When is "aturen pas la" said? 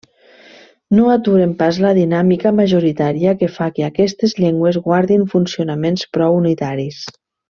1.15-1.91